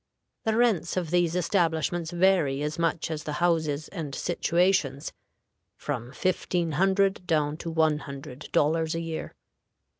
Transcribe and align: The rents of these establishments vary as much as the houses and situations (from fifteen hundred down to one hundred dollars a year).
The 0.45 0.55
rents 0.57 0.97
of 0.97 1.11
these 1.11 1.35
establishments 1.35 2.09
vary 2.09 2.63
as 2.63 2.79
much 2.79 3.11
as 3.11 3.23
the 3.23 3.33
houses 3.33 3.87
and 3.89 4.15
situations 4.15 5.13
(from 5.77 6.11
fifteen 6.11 6.71
hundred 6.71 7.27
down 7.27 7.55
to 7.57 7.69
one 7.69 7.99
hundred 7.99 8.49
dollars 8.51 8.95
a 8.95 8.99
year). 8.99 9.35